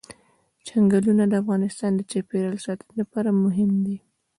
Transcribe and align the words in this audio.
چنګلونه 0.67 1.23
د 1.27 1.33
افغانستان 1.41 1.91
د 1.95 2.01
چاپیریال 2.11 2.57
ساتنې 2.65 2.93
لپاره 3.01 3.29
مهم 3.43 3.71
دي. 3.85 3.97